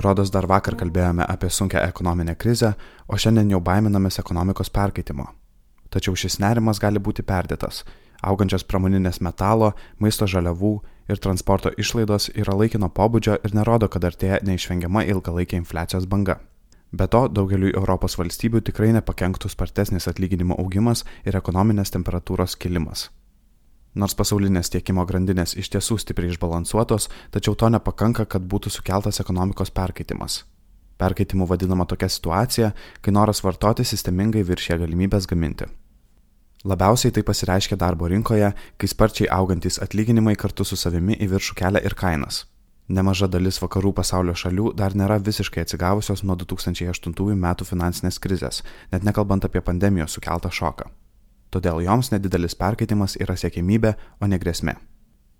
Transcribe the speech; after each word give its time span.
Rodos 0.00 0.30
dar 0.32 0.46
vakar 0.48 0.74
kalbėjome 0.80 1.26
apie 1.28 1.50
sunkę 1.52 1.80
ekonominę 1.84 2.32
krizę, 2.36 2.72
o 3.08 3.18
šiandien 3.20 3.50
jau 3.52 3.60
baiminamės 3.60 4.16
ekonomikos 4.22 4.72
perkaitimo. 4.72 5.26
Tačiau 5.92 6.16
šis 6.16 6.38
nerimas 6.40 6.80
gali 6.80 7.02
būti 7.02 7.22
perdėtas. 7.26 7.82
Augančios 8.22 8.64
pramoninės 8.64 9.20
metalo, 9.20 9.72
maisto 9.98 10.26
žaliavų 10.26 10.72
ir 11.12 11.20
transporto 11.20 11.72
išlaidos 11.76 12.30
yra 12.34 12.56
laikino 12.56 12.88
pobūdžio 12.88 13.38
ir 13.44 13.54
nerodo, 13.56 13.88
kad 13.92 14.04
artėja 14.08 14.40
neišvengiama 14.46 15.04
ilgalaikė 15.12 15.60
infliacijos 15.60 16.08
banga. 16.08 16.40
Be 16.92 17.06
to, 17.06 17.26
daugeliu 17.28 17.70
Europos 17.70 18.16
valstybių 18.18 18.64
tikrai 18.66 18.90
nepakenktų 18.96 19.52
spartesnis 19.52 20.08
atlyginimo 20.10 20.56
augimas 20.58 21.04
ir 21.24 21.38
ekonominės 21.38 21.92
temperatūros 21.94 22.56
kilimas. 22.58 23.10
Nors 23.94 24.14
pasaulinės 24.14 24.70
tiekimo 24.70 25.02
grandinės 25.02 25.56
iš 25.58 25.72
tiesų 25.74 25.96
stipriai 25.98 26.30
išbalansuotos, 26.30 27.08
tačiau 27.34 27.56
to 27.58 27.66
nepakanka, 27.74 28.22
kad 28.22 28.44
būtų 28.46 28.70
sukeltas 28.70 29.18
ekonomikos 29.18 29.72
perkaitimas. 29.74 30.44
Perkaitimu 31.00 31.48
vadinama 31.50 31.86
tokia 31.90 32.06
situacija, 32.08 32.70
kai 33.02 33.14
noras 33.16 33.42
vartoti 33.42 33.82
sistemingai 33.88 34.44
viršė 34.46 34.78
galimybės 34.84 35.26
gaminti. 35.26 35.66
Labiausiai 36.70 37.10
tai 37.16 37.24
pasireiškia 37.26 37.80
darbo 37.80 38.06
rinkoje, 38.06 38.52
kai 38.78 38.92
sparčiai 38.92 39.30
augantis 39.32 39.80
atlyginimai 39.82 40.36
kartu 40.38 40.64
su 40.68 40.78
savimi 40.78 41.18
į 41.18 41.30
viršų 41.34 41.58
kelia 41.58 41.82
ir 41.82 41.98
kainas. 41.98 42.44
Nemaža 42.90 43.26
dalis 43.32 43.58
vakarų 43.62 43.94
pasaulio 43.96 44.36
šalių 44.38 44.74
dar 44.78 44.94
nėra 44.94 45.18
visiškai 45.18 45.64
atsigavusios 45.66 46.22
nuo 46.22 46.38
2008 46.38 47.34
metų 47.42 47.66
finansinės 47.66 48.22
krizės, 48.22 48.62
net 48.92 49.06
nekalbant 49.06 49.46
apie 49.48 49.62
pandemijos 49.66 50.18
sukeltą 50.18 50.52
šoką 50.52 50.90
todėl 51.50 51.82
joms 51.84 52.12
nedidelis 52.14 52.56
perkaitimas 52.58 53.16
yra 53.20 53.36
siekimybė, 53.36 53.94
o 54.20 54.26
ne 54.26 54.38
grėsmė. 54.38 54.76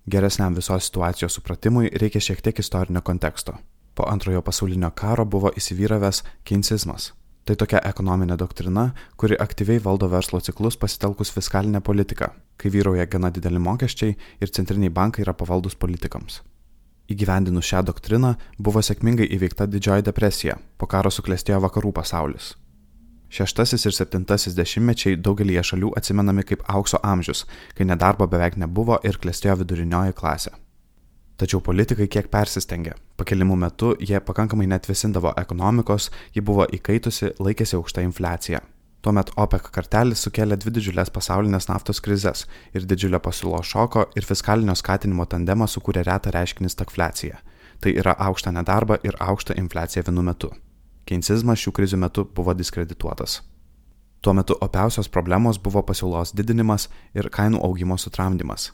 Geresniam 0.09 0.55
visos 0.57 0.87
situacijos 0.89 1.37
supratimui 1.37 1.91
reikia 2.01 2.21
šiek 2.21 2.41
tiek 2.41 2.59
istorinio 2.59 3.01
konteksto. 3.05 3.53
Po 3.95 4.07
antrojo 4.09 4.41
pasaulinio 4.41 4.91
karo 4.95 5.25
buvo 5.25 5.51
įsivyravęs 5.57 6.23
keinsizmas. 6.47 7.11
Tai 7.45 7.55
tokia 7.57 7.81
ekonominė 7.89 8.37
doktrina, 8.37 8.91
kuri 9.17 9.37
aktyviai 9.41 9.81
valdo 9.81 10.07
verslo 10.09 10.39
ciklus 10.41 10.77
pasitelkus 10.77 11.33
fiskalinę 11.33 11.81
politiką, 11.81 12.29
kai 12.57 12.69
vyrauja 12.73 13.05
gana 13.09 13.31
dideli 13.33 13.59
mokesčiai 13.59 14.15
ir 14.41 14.53
centriniai 14.57 14.93
bankai 14.93 15.25
yra 15.25 15.33
pavaldus 15.33 15.75
politikams. 15.75 16.41
Įgyvendinus 17.11 17.67
šią 17.67 17.81
doktriną 17.89 18.35
buvo 18.57 18.81
sėkmingai 18.85 19.27
įveikta 19.35 19.67
didžioji 19.67 20.05
depresija, 20.07 20.57
po 20.77 20.87
karo 20.87 21.11
suklestėjo 21.11 21.59
vakarų 21.65 21.91
pasaulis. 21.97 22.53
Šeštasis 23.31 23.85
ir 23.87 23.93
septintasis 23.95 24.57
dešimtmečiai 24.57 25.15
daugelįje 25.23 25.61
šalių 25.69 25.93
atsimenami 25.95 26.43
kaip 26.43 26.65
aukso 26.67 26.99
amžius, 26.99 27.45
kai 27.77 27.85
nedarbo 27.87 28.25
beveik 28.27 28.57
nebuvo 28.59 28.97
ir 29.07 29.15
klestėjo 29.23 29.61
vidurinioji 29.61 30.15
klasė. 30.17 30.51
Tačiau 31.39 31.61
politikai 31.63 32.09
kiek 32.11 32.27
persistengė. 32.33 32.97
Pakelimų 33.15 33.55
metu 33.61 33.93
jie 34.03 34.19
pakankamai 34.19 34.67
netvesindavo 34.67 35.31
ekonomikos, 35.39 36.09
ji 36.35 36.43
buvo 36.43 36.65
įkaitusi, 36.75 37.31
laikėsi 37.39 37.77
aukšta 37.77 38.03
infliacija. 38.03 38.59
Tuomet 39.01 39.31
OPEC 39.39 39.69
kartelis 39.77 40.25
sukėlė 40.27 40.57
dvi 40.59 40.73
didžiulės 40.75 41.09
pasaulinės 41.15 41.69
naftos 41.69 42.03
krizės 42.03 42.43
ir 42.75 42.83
didžiulio 42.83 43.21
pasiūlos 43.23 43.71
šoko 43.71 44.09
ir 44.19 44.27
fiskalinio 44.27 44.75
skatinimo 44.75 45.25
tandemą 45.25 45.69
sukūrė 45.71 46.03
retą 46.09 46.35
reiškinį 46.35 46.73
stagfliaciją. 46.75 47.39
Tai 47.79 47.95
yra 48.03 48.17
aukštą 48.27 48.53
nedarbą 48.59 48.99
ir 49.07 49.15
aukštą 49.23 49.55
infliaciją 49.63 50.05
vienu 50.11 50.27
metu. 50.27 50.51
Keinsizmas 51.11 51.59
šių 51.59 51.73
krizių 51.75 51.97
metu 51.99 52.23
buvo 52.23 52.53
diskredituotas. 52.55 53.41
Tuo 54.23 54.31
metu 54.37 54.55
opiausios 54.63 55.09
problemos 55.11 55.57
buvo 55.59 55.81
pasiūlos 55.83 56.31
didinimas 56.31 56.85
ir 57.11 57.27
kainų 57.27 57.59
augimo 57.67 57.97
sutramdymas. 57.99 58.69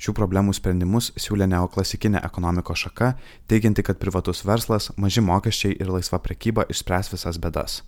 Šių 0.00 0.14
problemų 0.16 0.54
sprendimus 0.56 1.10
siūlė 1.20 1.50
neoklasikinė 1.52 2.22
ekonomikos 2.24 2.86
šaka, 2.86 3.10
teigianti, 3.44 3.84
kad 3.84 4.00
privatus 4.00 4.40
verslas, 4.48 4.88
maži 4.96 5.20
mokesčiai 5.20 5.76
ir 5.76 5.92
laisva 5.92 6.16
prekyba 6.24 6.64
išspręs 6.72 7.12
visas 7.12 7.36
bedas. 7.42 7.82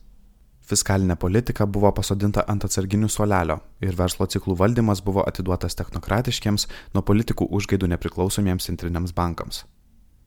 Fiskalinė 0.69 1.16
politika 1.16 1.64
buvo 1.64 1.88
pasodinta 1.97 2.44
ant 2.48 2.66
atsarginių 2.69 3.09
suolelio 3.09 3.56
ir 3.81 3.97
verslo 3.97 4.28
ciklų 4.28 4.59
valdymas 4.60 5.00
buvo 5.00 5.25
atiduotas 5.25 5.81
technokratiškiams, 5.81 6.69
nuo 6.93 7.04
politikų 7.09 7.48
užgaidų 7.56 7.88
nepriklausomiems 7.97 8.69
centriniams 8.69 9.16
bankams. 9.16 9.64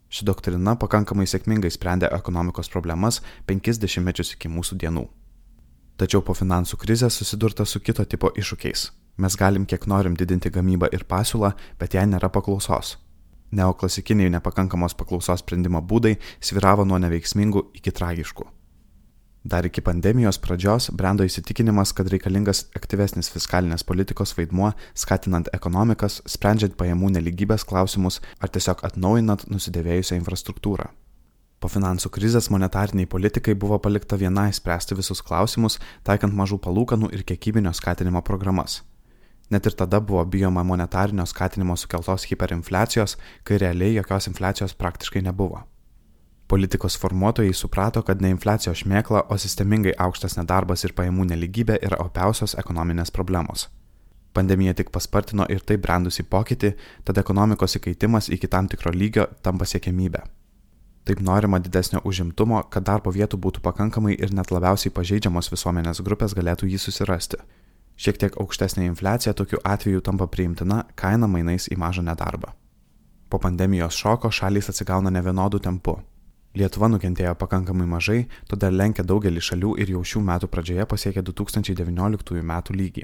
Ši 0.09 0.23
doktrina 0.23 0.77
pakankamai 0.79 1.25
sėkmingai 1.27 1.71
sprendė 1.73 2.07
ekonomikos 2.15 2.69
problemas 2.71 3.19
penkis 3.47 3.79
dešimtmečius 3.81 4.35
iki 4.37 4.51
mūsų 4.51 4.77
dienų. 4.83 5.03
Tačiau 5.97 6.21
po 6.21 6.35
finansų 6.37 6.77
krizės 6.79 7.17
susidurta 7.19 7.65
su 7.65 7.81
kito 7.81 8.05
tipo 8.05 8.31
iššūkiais. 8.31 8.91
Mes 9.17 9.35
galim 9.35 9.65
kiek 9.65 9.87
norim 9.89 10.15
didinti 10.15 10.51
gamybą 10.53 10.91
ir 10.93 11.03
pasiūlą, 11.09 11.51
bet 11.79 11.97
jai 11.97 12.05
nėra 12.05 12.29
paklausos. 12.29 12.95
Neoklasikiniai 13.51 14.29
nepakankamos 14.35 14.95
paklausos 14.99 15.41
sprendimo 15.41 15.81
būdai 15.81 16.17
sviravo 16.39 16.85
nuo 16.85 16.99
neveiksmingų 17.01 17.71
iki 17.79 17.91
tragiškų. 17.91 18.56
Dar 19.47 19.63
iki 19.63 19.79
pandemijos 19.79 20.35
pradžios 20.43 20.89
brendo 20.91 21.23
įsitikinimas, 21.23 21.93
kad 21.95 22.09
reikalingas 22.11 22.65
aktyvesnis 22.75 23.29
fiskalinės 23.31 23.85
politikos 23.87 24.33
vaidmuo, 24.35 24.73
skatinant 24.91 25.47
ekonomikas, 25.55 26.17
sprendžiant 26.27 26.75
pajamų 26.75 27.13
neligybės 27.15 27.63
klausimus 27.69 28.17
ar 28.43 28.51
tiesiog 28.51 28.83
atnaujinant 28.89 29.45
nusidėvėjusią 29.47 30.17
infrastruktūrą. 30.19 30.89
Po 31.63 31.71
finansų 31.71 32.11
krizės 32.17 32.51
monetariniai 32.51 33.07
politikai 33.07 33.55
buvo 33.55 33.79
palikta 33.79 34.19
vienai 34.19 34.49
spręsti 34.51 34.99
visus 34.99 35.23
klausimus, 35.23 35.79
taikant 36.03 36.35
mažų 36.35 36.59
palūkanų 36.67 37.13
ir 37.15 37.23
kiekybinio 37.31 37.71
skatinimo 37.71 38.25
programas. 38.27 38.81
Net 39.47 39.63
ir 39.63 39.79
tada 39.79 40.03
buvo 40.03 40.25
bijoma 40.27 40.65
monetarinio 40.67 41.23
skatinimo 41.23 41.79
sukeltos 41.79 42.27
hiperinfliacijos, 42.27 43.15
kai 43.47 43.63
realiai 43.63 43.95
jokios 43.95 44.27
infliacijos 44.27 44.75
praktiškai 44.75 45.23
nebuvo. 45.23 45.63
Politikos 46.47 46.95
formuotojai 46.99 47.53
suprato, 47.53 48.01
kad 48.07 48.21
ne 48.23 48.29
infliacijos 48.31 48.85
šmėkla, 48.85 49.25
o 49.27 49.35
sistemingai 49.35 49.91
aukštas 49.99 50.37
nedarbas 50.37 50.85
ir 50.87 50.93
pajamų 50.95 51.25
neligybė 51.33 51.75
yra 51.83 51.99
opiausios 51.99 52.55
ekonominės 52.55 53.11
problemos. 53.11 53.67
Pandemija 54.33 54.73
tik 54.77 54.93
paspartino 54.95 55.43
ir 55.51 55.59
taip 55.59 55.81
brendusi 55.83 56.23
pokytį, 56.23 56.71
tad 57.03 57.19
ekonomikos 57.19 57.75
įkaitimas 57.81 58.31
iki 58.31 58.47
tam 58.47 58.71
tikro 58.71 58.95
lygio 58.95 59.27
tampa 59.43 59.67
siekiamybė. 59.67 60.23
Taip 61.07 61.19
norima 61.19 61.59
didesnio 61.59 61.99
užimtumo, 62.05 62.63
kad 62.71 62.87
darbo 62.87 63.11
vietų 63.11 63.39
būtų 63.43 63.63
pakankamai 63.67 64.15
ir 64.15 64.31
net 64.31 64.51
labiausiai 64.51 64.91
pažeidžiamos 64.95 65.51
visuomenės 65.51 66.03
grupės 66.03 66.35
galėtų 66.35 66.71
jį 66.71 66.79
susirasti. 66.79 67.43
Šiek 67.97 68.19
tiek 68.23 68.35
aukštesnė 68.39 68.85
infliacija 68.87 69.33
tokiu 69.33 69.59
atveju 69.63 70.03
tampa 70.05 70.27
priimtina 70.31 70.85
kaina 70.95 71.27
mainais 71.27 71.67
į 71.67 71.79
mažą 71.81 72.07
nedarbą. 72.07 72.53
Po 73.27 73.39
pandemijos 73.39 73.99
šoko 73.99 74.31
šalys 74.31 74.69
atsigauna 74.71 75.11
nevienodų 75.11 75.59
tempų. 75.65 75.97
Lietuva 76.57 76.87
nukentėjo 76.89 77.35
pakankamai 77.37 77.85
mažai, 77.89 78.21
todėl 78.49 78.77
lenkia 78.79 79.03
daugelį 79.05 79.43
šalių 79.47 79.75
ir 79.83 79.91
jau 79.93 80.01
šių 80.11 80.21
metų 80.29 80.47
pradžioje 80.49 80.87
pasiekė 80.89 81.21
2019 81.27 82.41
metų 82.51 82.77
lygį. 82.79 83.03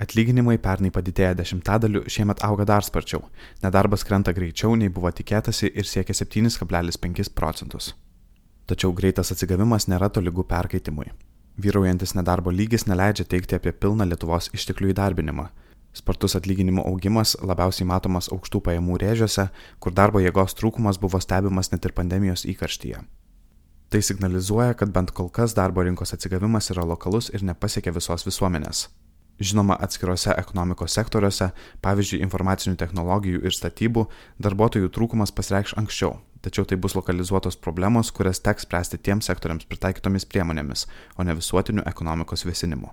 Atlyginimai 0.00 0.56
pernai 0.60 0.92
padidėję 0.92 1.34
dešimtadaliu, 1.40 2.04
šiemet 2.12 2.42
auga 2.44 2.66
dar 2.68 2.84
sparčiau, 2.84 3.22
nedarbas 3.64 4.04
krenta 4.04 4.32
greičiau 4.36 4.76
nei 4.80 4.92
buvo 4.92 5.12
tikėtasi 5.12 5.72
ir 5.72 5.88
siekia 5.88 6.16
7,5 6.16 7.32
procentus. 7.36 7.92
Tačiau 8.66 8.92
greitas 8.96 9.32
atsigavimas 9.32 9.88
nėra 9.92 10.08
tolygų 10.12 10.46
perkaitimui. 10.48 11.10
Vyraujantis 11.60 12.16
nedarbo 12.16 12.52
lygis 12.52 12.86
neleidžia 12.88 13.24
teikti 13.24 13.56
apie 13.56 13.72
pilną 13.72 14.08
Lietuvos 14.08 14.50
išteklių 14.56 14.92
įdarbinimą, 14.92 15.48
Spartus 15.96 16.36
atlyginimų 16.36 16.82
augimas 16.90 17.32
labiausiai 17.40 17.86
matomas 17.88 18.28
aukštų 18.34 18.60
pajamų 18.66 18.98
rėžiuose, 19.00 19.46
kur 19.80 19.94
darbo 19.96 20.20
jėgos 20.20 20.52
trūkumas 20.58 21.00
buvo 21.00 21.20
stebimas 21.24 21.72
net 21.72 21.88
ir 21.88 21.94
pandemijos 21.96 22.44
įkarštyje. 22.52 23.00
Tai 23.88 24.02
signalizuoja, 24.02 24.74
kad 24.76 24.92
bent 24.92 25.14
kol 25.16 25.30
kas 25.32 25.54
darbo 25.56 25.84
rinkos 25.86 26.12
atsigavimas 26.12 26.68
yra 26.74 26.84
lokalus 26.84 27.30
ir 27.32 27.46
nepasiekia 27.46 27.94
visos 27.96 28.26
visuomenės. 28.26 28.88
Žinoma, 29.40 29.78
atskiruose 29.86 30.34
ekonomikos 30.36 30.96
sektoriuose, 30.96 31.50
pavyzdžiui, 31.84 32.20
informacinių 32.24 32.76
technologijų 32.80 33.44
ir 33.44 33.56
statybų, 33.56 34.06
darbuotojų 34.42 34.92
trūkumas 34.92 35.32
pasireikš 35.36 35.76
anksčiau, 35.80 36.16
tačiau 36.44 36.68
tai 36.68 36.80
bus 36.80 36.96
lokalizuotos 36.98 37.56
problemos, 37.56 38.12
kurias 38.12 38.40
teks 38.44 38.68
spręsti 38.68 39.00
tiems 39.00 39.32
sektoriams 39.32 39.68
pritaikytomis 39.68 40.28
priemonėmis, 40.28 40.88
o 41.16 41.24
ne 41.24 41.36
visuotiniu 41.36 41.84
ekonomikos 41.88 42.48
vėsinimu. 42.48 42.92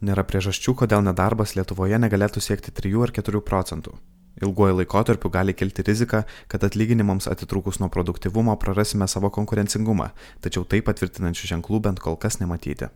Nėra 0.00 0.24
priežasčių, 0.24 0.72
kodėl 0.80 1.02
nedarbas 1.04 1.52
Lietuvoje 1.58 1.98
negalėtų 2.00 2.40
siekti 2.40 2.72
3 2.72 2.94
ar 3.04 3.12
4 3.18 3.42
procentų. 3.44 3.98
Ilguoju 4.40 4.78
laikotarpiu 4.78 5.28
gali 5.28 5.52
kilti 5.52 5.84
rizika, 5.84 6.22
kad 6.48 6.64
atlyginimams 6.64 7.28
atitrūkus 7.28 7.82
nuo 7.82 7.90
produktivumo 7.92 8.54
prarasime 8.56 9.08
savo 9.08 9.28
konkurencingumą, 9.28 10.08
tačiau 10.40 10.64
tai 10.64 10.80
patvirtinančių 10.86 11.52
ženklų 11.52 11.82
bent 11.84 12.00
kol 12.00 12.16
kas 12.16 12.40
nematyti. 12.40 12.88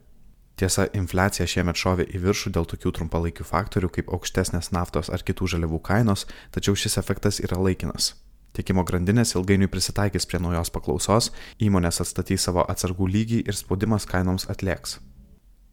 Tiesa, 0.56 0.86
infliacija 0.96 1.44
šiemet 1.50 1.76
šovė 1.76 2.06
į 2.14 2.24
viršų 2.24 2.54
dėl 2.56 2.68
tokių 2.72 2.96
trumpalaikių 2.96 3.44
faktorių 3.44 3.90
kaip 3.98 4.12
aukštesnės 4.14 4.70
naftos 4.72 5.10
ar 5.12 5.26
kitų 5.26 5.50
žaliavų 5.56 5.82
kainos, 5.84 6.24
tačiau 6.54 6.78
šis 6.78 6.96
efektas 7.02 7.42
yra 7.44 7.58
laikinas. 7.60 8.14
Tiekimo 8.54 8.84
grandinės 8.86 9.34
ilgainiui 9.34 9.68
prisitaikys 9.68 10.24
prie 10.30 10.38
naujos 10.40 10.70
paklausos, 10.70 11.32
įmonės 11.58 12.00
atstatys 12.06 12.46
savo 12.46 12.64
atsargų 12.64 13.10
lygį 13.10 13.42
ir 13.44 13.58
spaudimas 13.58 14.06
kainoms 14.06 14.46
atlieks. 14.48 15.02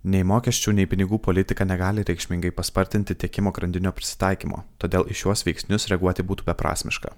Nei 0.02 0.24
mokesčių, 0.26 0.72
nei 0.74 0.88
pinigų 0.90 1.20
politika 1.22 1.66
negali 1.66 2.02
reikšmingai 2.02 2.50
paspartinti 2.58 3.14
tiekimo 3.22 3.52
grandinio 3.54 3.92
prisitaikymo, 3.94 4.64
todėl 4.82 5.06
į 5.06 5.18
šiuos 5.20 5.46
veiksnius 5.46 5.86
reaguoti 5.92 6.26
būtų 6.26 6.48
beprasmiška. 6.48 7.14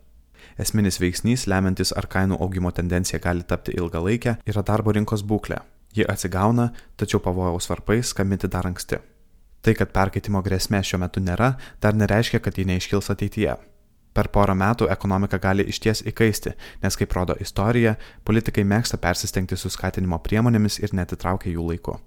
Esminis 0.59 0.99
veiksnys, 0.99 1.47
lemiantis 1.47 1.93
ar 1.95 2.09
kainų 2.11 2.41
augimo 2.43 2.73
tendencija 2.75 3.21
gali 3.23 3.47
tapti 3.47 3.71
ilgalaikė, 3.79 4.35
yra 4.43 4.65
darbo 4.67 4.91
rinkos 4.91 5.23
būklė. 5.23 5.61
Ji 5.95 6.03
atsigauna, 6.11 6.73
tačiau 6.99 7.23
pavojaus 7.23 7.69
varpais 7.71 8.11
skambinti 8.11 8.51
dar 8.51 8.67
anksti. 8.67 8.99
Tai, 9.63 9.73
kad 9.79 9.95
perkaitimo 9.95 10.43
grėsmė 10.43 10.83
šiuo 10.83 10.99
metu 11.05 11.23
nėra, 11.23 11.53
dar 11.79 11.95
nereiškia, 11.95 12.43
kad 12.43 12.57
ji 12.59 12.67
neiškils 12.67 13.13
ateityje. 13.15 13.55
Per 14.13 14.27
porą 14.29 14.53
metų 14.59 14.91
ekonomika 14.91 15.39
gali 15.41 15.63
išties 15.71 16.03
įkaisti, 16.11 16.51
nes 16.83 16.99
kaip 16.99 17.15
rodo 17.15 17.39
istorija, 17.39 17.95
politikai 18.27 18.67
mėgsta 18.67 18.99
persistengti 18.99 19.57
su 19.57 19.71
skatinimo 19.71 20.19
priemonėmis 20.19 20.83
ir 20.83 20.93
netitraukia 20.93 21.55
jų 21.55 21.71
laiku. 21.71 22.01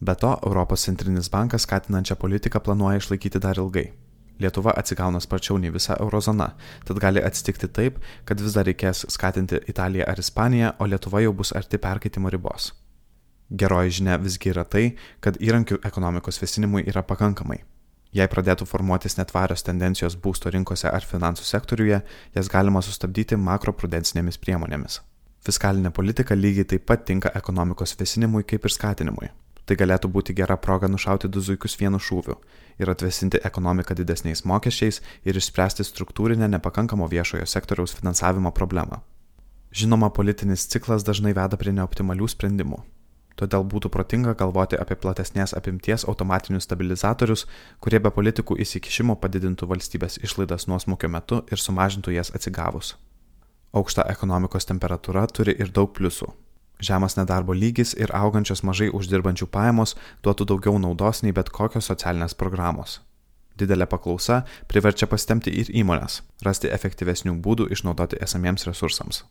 Be 0.00 0.14
to, 0.14 0.34
Europos 0.46 0.84
centrinis 0.84 1.30
bankas 1.32 1.64
skatinančią 1.64 2.16
politiką 2.20 2.60
planuoja 2.60 3.00
išlaikyti 3.00 3.40
dar 3.40 3.56
ilgai. 3.58 3.92
Lietuva 4.38 4.74
atsigauna 4.76 5.20
sparčiau 5.20 5.56
nei 5.58 5.70
visa 5.72 5.96
eurozona, 6.00 6.50
tad 6.84 6.98
gali 7.00 7.22
atsitikti 7.24 7.68
taip, 7.68 8.00
kad 8.28 8.40
vis 8.40 8.52
dar 8.52 8.66
reikės 8.68 9.06
skatinti 9.08 9.62
Italiją 9.72 10.04
ar 10.04 10.20
Ispaniją, 10.20 10.74
o 10.78 10.86
Lietuva 10.86 11.22
jau 11.24 11.32
bus 11.32 11.54
arti 11.56 11.80
perkaitimo 11.80 12.28
ribos. 12.28 12.74
Geroji 13.48 13.90
žinia 14.00 14.18
visgi 14.20 14.52
yra 14.52 14.66
tai, 14.68 14.90
kad 15.24 15.38
įrankių 15.40 15.80
ekonomikos 15.88 16.42
vėsinimui 16.42 16.84
yra 16.90 17.02
pakankamai. 17.06 17.62
Jei 18.12 18.28
pradėtų 18.28 18.66
formuotis 18.68 19.16
netvarios 19.16 19.64
tendencijos 19.64 20.16
būsto 20.20 20.52
rinkose 20.52 20.88
ar 20.90 21.04
finansų 21.04 21.44
sektoriuje, 21.44 22.02
jas 22.36 22.52
galima 22.52 22.82
sustabdyti 22.84 23.36
makroprudencinėmis 23.40 24.40
priemonėmis. 24.42 25.00
Fiskalinė 25.46 25.92
politika 25.94 26.36
lygiai 26.36 26.68
taip 26.74 26.86
pat 26.90 27.04
tinka 27.08 27.32
ekonomikos 27.38 27.96
vėsinimui 27.96 28.44
kaip 28.44 28.64
ir 28.66 28.76
skatinimui. 28.76 29.28
Tai 29.66 29.74
galėtų 29.74 30.08
būti 30.14 30.34
gera 30.38 30.54
proga 30.56 30.86
nušauti 30.86 31.28
du 31.28 31.42
zuikius 31.42 31.74
vienu 31.80 31.98
šūviu 31.98 32.36
ir 32.78 32.90
atvesinti 32.92 33.40
ekonomiką 33.48 33.96
didesniais 33.98 34.44
mokesčiais 34.46 35.00
ir 35.26 35.38
išspręsti 35.40 35.86
struktūrinę 35.86 36.46
nepakankamo 36.54 37.08
viešojo 37.10 37.46
sektoriaus 37.50 37.96
finansavimo 37.98 38.52
problemą. 38.54 39.00
Žinoma, 39.74 40.12
politinis 40.14 40.68
ciklas 40.70 41.02
dažnai 41.04 41.34
veda 41.34 41.58
prie 41.58 41.74
neoptimalių 41.74 42.28
sprendimų. 42.30 42.78
Todėl 43.36 43.66
būtų 43.68 43.90
protinga 43.92 44.32
galvoti 44.38 44.78
apie 44.80 44.96
platesnės 44.96 45.52
apimties 45.58 46.06
automatinius 46.08 46.64
stabilizatorius, 46.64 47.44
kurie 47.84 48.00
be 48.00 48.12
politikų 48.14 48.56
įsikišimo 48.64 49.18
padidintų 49.20 49.68
valstybės 49.74 50.16
išlaidas 50.24 50.64
nuosmukio 50.70 51.10
metu 51.12 51.42
ir 51.52 51.60
sumažintų 51.60 52.16
jas 52.16 52.32
atsigavus. 52.32 52.94
Aukšta 53.76 54.06
ekonomikos 54.14 54.64
temperatūra 54.70 55.26
turi 55.28 55.52
ir 55.60 55.68
daug 55.68 55.92
pliusų, 55.92 56.30
Žemas 56.80 57.16
nedarbo 57.16 57.54
lygis 57.56 57.94
ir 57.96 58.12
augančios 58.12 58.62
mažai 58.62 58.90
uždirbančių 58.92 59.48
pajamos 59.48 59.94
duotų 60.24 60.46
daugiau 60.52 60.78
naudos 60.78 61.22
nei 61.24 61.32
bet 61.32 61.48
kokios 61.48 61.88
socialinės 61.88 62.36
programos. 62.36 63.00
Didelė 63.56 63.86
paklausa 63.88 64.42
priverčia 64.68 65.08
pastemti 65.08 65.54
ir 65.62 65.72
įmonės, 65.72 66.20
rasti 66.44 66.68
efektyvesnių 66.68 67.38
būdų 67.40 67.70
išnaudoti 67.72 68.20
esamiems 68.20 68.68
resursams. 68.68 69.22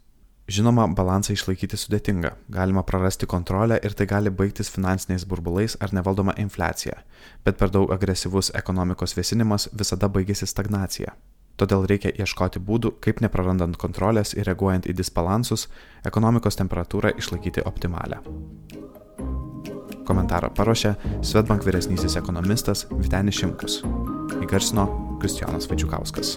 Žinoma, 0.45 0.87
balansą 0.97 1.33
išlaikyti 1.33 1.77
sudėtinga, 1.77 2.35
galima 2.53 2.83
prarasti 2.85 3.25
kontrolę 3.29 3.79
ir 3.81 3.93
tai 3.97 4.05
gali 4.09 4.29
baigtis 4.29 4.69
finansiniais 4.69 5.25
burbulais 5.25 5.77
ar 5.81 5.93
nevaldoma 5.93 6.35
infliacija, 6.41 6.99
bet 7.45 7.57
per 7.61 7.73
daug 7.73 7.93
agresyvus 7.93 8.51
ekonomikos 8.53 9.17
vėsinimas 9.17 9.69
visada 9.73 10.09
baigėsi 10.09 10.45
stagnacija. 10.49 11.15
Todėl 11.55 11.85
reikia 11.87 12.11
ieškoti 12.11 12.59
būdų, 12.59 12.97
kaip 13.03 13.21
neprarandant 13.23 13.77
kontrolės 13.79 14.33
ir 14.35 14.47
reaguojant 14.49 14.89
į 14.91 14.95
disbalansus, 14.99 15.69
ekonomikos 16.07 16.59
temperatūrą 16.59 17.13
išlaikyti 17.15 17.63
optimalią. 17.65 18.19
Komentarą 20.05 20.51
paruošė 20.53 20.95
Svetbank 21.25 21.65
vyresnysis 21.65 22.19
ekonomistas 22.19 22.85
Vitenis 22.91 23.39
Šimkus. 23.39 23.79
Įgarsino 24.43 24.89
Kristijonas 25.21 25.71
Vačiukauskas. 25.71 26.35